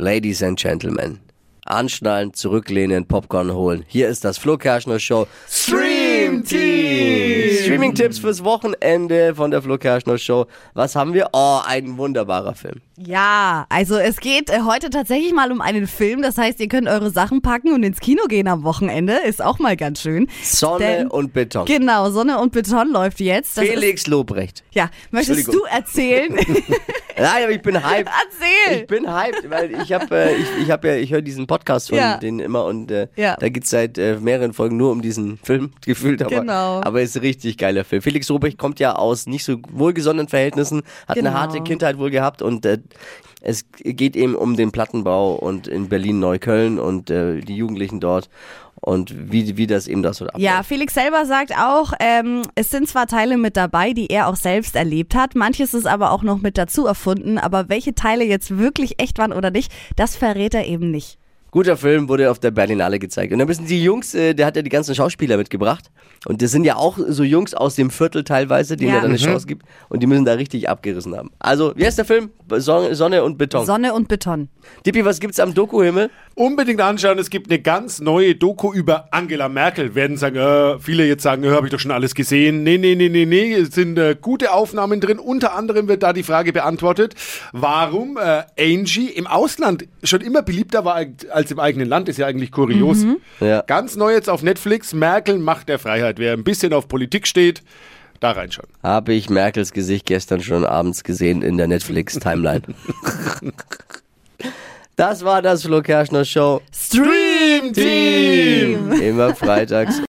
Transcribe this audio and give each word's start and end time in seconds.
Ladies 0.00 0.44
and 0.44 0.56
Gentlemen, 0.56 1.18
anschnallen, 1.64 2.32
zurücklehnen, 2.32 3.08
Popcorn 3.08 3.52
holen. 3.52 3.84
Hier 3.88 4.08
ist 4.08 4.24
das 4.24 4.38
Flo 4.38 4.56
Kerschner 4.56 5.00
Show 5.00 5.26
Stream 5.48 6.44
Team. 6.44 7.64
Streaming-Tipps 7.64 8.20
fürs 8.20 8.44
Wochenende 8.44 9.34
von 9.34 9.50
der 9.50 9.60
Flo 9.60 9.76
Kerschner 9.76 10.16
Show. 10.16 10.46
Was 10.74 10.94
haben 10.94 11.14
wir? 11.14 11.30
Oh, 11.32 11.58
ein 11.66 11.98
wunderbarer 11.98 12.54
Film. 12.54 12.76
Ja, 12.96 13.66
also 13.70 13.96
es 13.96 14.20
geht 14.20 14.50
äh, 14.50 14.60
heute 14.64 14.90
tatsächlich 14.90 15.32
mal 15.32 15.50
um 15.50 15.60
einen 15.60 15.88
Film. 15.88 16.22
Das 16.22 16.38
heißt, 16.38 16.60
ihr 16.60 16.68
könnt 16.68 16.86
eure 16.86 17.10
Sachen 17.10 17.42
packen 17.42 17.72
und 17.72 17.82
ins 17.82 17.98
Kino 17.98 18.22
gehen 18.28 18.46
am 18.46 18.62
Wochenende. 18.62 19.14
Ist 19.26 19.42
auch 19.42 19.58
mal 19.58 19.76
ganz 19.76 20.00
schön. 20.00 20.28
Sonne 20.44 20.78
Denn- 20.78 21.08
und 21.08 21.32
Beton. 21.32 21.66
Genau, 21.66 22.08
Sonne 22.10 22.38
und 22.38 22.52
Beton 22.52 22.92
läuft 22.92 23.18
jetzt. 23.18 23.58
Das 23.58 23.64
Felix 23.64 24.06
Lobrecht. 24.06 24.60
Ist, 24.60 24.74
ja, 24.76 24.90
möchtest 25.10 25.52
du 25.52 25.64
erzählen? 25.64 26.36
Nein, 27.20 27.42
aber 27.44 27.52
ich 27.52 27.62
bin 27.62 27.76
hyped. 27.76 28.08
Erzähl! 28.08 28.80
Ich 28.82 28.86
bin 28.86 29.12
hyped, 29.12 29.50
weil 29.50 29.72
ich 29.82 29.92
habe, 29.92 30.14
äh, 30.16 30.34
ich, 30.36 30.46
ich 30.62 30.70
habe 30.70 30.88
ja, 30.88 30.94
ich 30.96 31.12
höre 31.12 31.22
diesen 31.22 31.46
Podcast 31.46 31.88
von 31.88 31.98
Ja. 31.98 32.16
denen 32.16 32.40
immer 32.40 32.64
und 32.64 32.90
äh, 32.90 33.08
Ja. 33.16 33.36
da 33.38 33.48
geht's 33.48 33.70
seit 33.70 33.98
äh, 33.98 34.16
mehreren 34.20 34.52
Folgen 34.52 34.76
nur 34.76 34.92
um 34.92 35.02
diesen 35.02 35.38
Film 35.42 35.72
gefühlt, 35.84 36.22
aber, 36.22 36.40
Genau. 36.40 36.80
aber 36.82 37.02
ist 37.02 37.16
ein 37.16 37.20
richtig 37.22 37.58
geiler 37.58 37.84
Film. 37.84 38.02
Felix 38.02 38.28
Lobrecht 38.28 38.58
kommt 38.58 38.80
ja 38.80 38.94
aus 38.96 39.26
nicht 39.26 39.44
so 39.44 39.56
wohlgesonnenen 39.70 40.28
Verhältnissen, 40.28 40.82
hat 41.06 41.16
Genau. 41.16 41.30
eine 41.30 41.38
harte 41.40 41.60
Kindheit 41.62 41.98
wohl 41.98 42.10
gehabt 42.10 42.42
und 42.42 42.64
äh, 42.66 42.78
es 43.40 43.66
geht 43.70 44.16
eben 44.16 44.34
um 44.34 44.56
den 44.56 44.72
Plattenbau 44.72 45.34
und 45.34 45.68
in 45.68 45.88
Berlin 45.88 46.18
Neukölln 46.18 46.78
und 46.78 47.10
äh, 47.10 47.40
die 47.40 47.56
Jugendlichen 47.56 48.00
dort 48.00 48.28
und 48.80 49.32
wie 49.32 49.56
wie 49.56 49.66
das 49.66 49.88
eben 49.88 50.02
da 50.02 50.12
so 50.12 50.26
abläuft. 50.26 50.42
Ja, 50.42 50.62
Felix 50.62 50.94
selber 50.94 51.24
sagt 51.26 51.52
auch, 51.56 51.92
ähm, 52.00 52.42
es 52.54 52.70
sind 52.70 52.88
zwar 52.88 53.06
Teile 53.06 53.36
mit 53.36 53.56
dabei, 53.56 53.92
die 53.92 54.08
er 54.08 54.28
auch 54.28 54.36
selbst 54.36 54.76
erlebt 54.76 55.14
hat, 55.14 55.34
manches 55.34 55.74
ist 55.74 55.86
aber 55.86 56.10
auch 56.10 56.22
noch 56.22 56.38
mit 56.38 56.58
dazu 56.58 56.86
erfunden, 56.86 57.38
aber 57.38 57.68
welche 57.68 57.94
Teile 57.94 58.24
jetzt 58.24 58.58
wirklich 58.58 59.00
echt 59.00 59.18
waren 59.18 59.32
oder 59.32 59.50
nicht, 59.50 59.72
das 59.96 60.16
verrät 60.16 60.54
er 60.54 60.66
eben 60.66 60.90
nicht. 60.90 61.18
Guter 61.50 61.76
Film, 61.78 62.08
wurde 62.08 62.30
auf 62.30 62.38
der 62.38 62.50
Berlinale 62.50 62.98
gezeigt. 62.98 63.32
Und 63.32 63.38
da 63.38 63.46
müssen 63.46 63.66
die 63.66 63.82
Jungs, 63.82 64.14
äh, 64.14 64.34
der 64.34 64.44
hat 64.46 64.56
ja 64.56 64.62
die 64.62 64.68
ganzen 64.68 64.94
Schauspieler 64.94 65.36
mitgebracht. 65.38 65.90
Und 66.26 66.42
das 66.42 66.50
sind 66.50 66.64
ja 66.64 66.76
auch 66.76 66.98
so 67.08 67.22
Jungs 67.22 67.54
aus 67.54 67.74
dem 67.76 67.90
Viertel 67.90 68.24
teilweise, 68.24 68.76
denen 68.76 68.90
Ja. 68.90 68.96
er 68.96 69.00
dann 69.02 69.10
eine 69.10 69.18
Chance 69.18 69.46
gibt. 69.46 69.62
Und 69.88 70.02
die 70.02 70.06
müssen 70.06 70.24
da 70.24 70.32
richtig 70.34 70.68
abgerissen 70.68 71.16
haben. 71.16 71.30
Also, 71.38 71.72
wie 71.76 71.86
heißt 71.86 71.96
der 71.96 72.04
Film? 72.04 72.30
Son- 72.56 72.94
Sonne 72.94 73.22
und 73.24 73.38
Beton. 73.38 73.64
Sonne 73.64 73.94
und 73.94 74.08
Beton. 74.08 74.48
Dippi, 74.84 75.04
was 75.04 75.20
gibt's 75.20 75.38
am 75.40 75.54
Doku-Himmel? 75.54 76.10
Unbedingt 76.34 76.80
anschauen, 76.80 77.18
es 77.18 77.30
gibt 77.30 77.50
eine 77.50 77.60
ganz 77.60 78.00
neue 78.00 78.34
Doku 78.34 78.72
über 78.74 79.06
Angela 79.12 79.48
Merkel. 79.48 79.94
Werden 79.94 80.16
sagen, 80.18 80.36
äh, 80.36 80.78
viele 80.80 81.06
jetzt 81.06 81.22
sagen, 81.22 81.44
äh, 81.44 81.50
habe 81.50 81.66
ich 81.66 81.72
doch 81.72 81.80
schon 81.80 81.90
alles 81.92 82.14
gesehen. 82.14 82.62
Nee, 82.62 82.76
nee, 82.78 82.94
nee, 82.94 83.08
nee, 83.08 83.24
nee, 83.24 83.54
es 83.54 83.70
sind 83.74 83.98
äh, 83.98 84.16
gute 84.20 84.52
Aufnahmen 84.52 85.00
drin. 85.00 85.18
Unter 85.18 85.54
anderem 85.54 85.88
wird 85.88 86.02
da 86.02 86.12
die 86.12 86.22
Frage 86.22 86.52
beantwortet, 86.52 87.14
warum 87.52 88.18
äh, 88.18 88.42
Angie 88.58 89.08
im 89.08 89.26
Ausland 89.26 89.86
schon 90.02 90.20
immer 90.20 90.42
beliebter 90.42 90.84
war 90.84 90.94
als 90.96 91.37
im 91.46 91.58
eigenen 91.58 91.88
Land. 91.88 92.08
Ist 92.08 92.18
ja 92.18 92.26
eigentlich 92.26 92.52
kurios. 92.52 93.04
Ja. 93.40 93.62
Ganz 93.62 93.96
neu 93.96 94.12
jetzt 94.12 94.28
auf 94.28 94.42
Netflix, 94.42 94.92
Merkel 94.92 95.38
Macht 95.38 95.68
der 95.68 95.78
Freiheit. 95.78 96.18
Wer 96.18 96.32
ein 96.32 96.44
bisschen 96.44 96.72
auf 96.72 96.88
Politik 96.88 97.26
steht, 97.26 97.62
da 98.20 98.32
reinschauen. 98.32 98.68
Habe 98.82 99.12
ich 99.14 99.30
Merkels 99.30 99.72
Gesicht 99.72 100.06
gestern 100.06 100.40
schon 100.40 100.64
abends 100.64 101.04
gesehen 101.04 101.42
in 101.42 101.56
der 101.56 101.68
Netflix-Timeline. 101.68 102.62
das 104.96 105.24
war 105.24 105.42
das 105.42 105.62
Flo 105.62 105.82
Kerschner 105.82 106.24
Show. 106.24 106.60
Stream 106.72 107.72
Team! 107.72 108.92
Immer 108.92 109.34
freitags 109.34 109.96